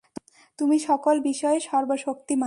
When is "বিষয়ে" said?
1.21-1.59